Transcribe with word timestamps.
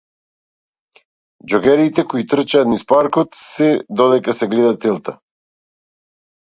Џогерите 1.49 2.01
кои 2.09 2.23
трчаат 2.33 2.71
низ 2.73 2.83
паркот 2.93 3.29
се 3.43 3.69
додека 4.01 4.37
се 4.41 4.53
гледа 4.57 4.77
целта. 4.87 5.19